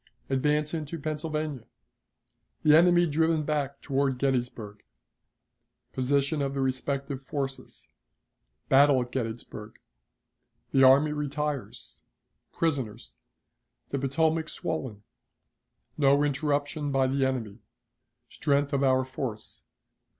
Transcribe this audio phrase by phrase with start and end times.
[0.31, 1.67] Advance into Pennsylvania.
[2.63, 4.81] The Enemy driven back toward Gettysburg.
[5.93, 7.87] Position of the Respective Forces.
[8.67, 9.77] Battle at Gettysburg.
[10.71, 12.01] The Army Retires.
[12.51, 13.17] Prisoners.
[13.91, 15.03] The Potomac swollen.
[15.99, 17.59] No Interruption by the Enemy.
[18.27, 19.61] Strength of our Force.